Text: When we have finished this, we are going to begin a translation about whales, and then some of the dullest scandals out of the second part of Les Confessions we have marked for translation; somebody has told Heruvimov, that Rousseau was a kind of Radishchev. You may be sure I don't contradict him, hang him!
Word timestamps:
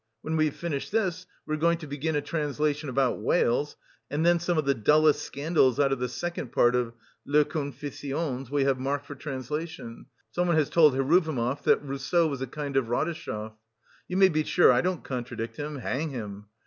When 0.23 0.35
we 0.35 0.45
have 0.45 0.55
finished 0.55 0.91
this, 0.91 1.27
we 1.45 1.53
are 1.53 1.59
going 1.59 1.77
to 1.77 1.85
begin 1.85 2.15
a 2.15 2.21
translation 2.21 2.89
about 2.89 3.19
whales, 3.19 3.75
and 4.09 4.25
then 4.25 4.39
some 4.39 4.57
of 4.57 4.65
the 4.65 4.73
dullest 4.73 5.21
scandals 5.21 5.79
out 5.79 5.91
of 5.91 5.99
the 5.99 6.09
second 6.09 6.51
part 6.51 6.73
of 6.73 6.95
Les 7.23 7.43
Confessions 7.43 8.49
we 8.49 8.63
have 8.63 8.79
marked 8.79 9.05
for 9.05 9.13
translation; 9.13 10.07
somebody 10.31 10.57
has 10.57 10.71
told 10.71 10.95
Heruvimov, 10.95 11.61
that 11.65 11.83
Rousseau 11.83 12.25
was 12.25 12.41
a 12.41 12.47
kind 12.47 12.77
of 12.77 12.85
Radishchev. 12.87 13.53
You 14.07 14.17
may 14.17 14.29
be 14.29 14.43
sure 14.43 14.71
I 14.71 14.81
don't 14.81 15.03
contradict 15.03 15.57
him, 15.57 15.75
hang 15.77 16.09
him! 16.09 16.47